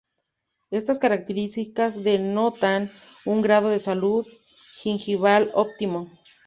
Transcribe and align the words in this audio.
Estas 0.71 0.97
características 0.97 2.03
denotan 2.03 2.91
un 3.23 3.43
grado 3.43 3.69
de 3.69 3.77
salud 3.77 4.25
gingival 4.73 5.51
óptimo. 5.53 6.09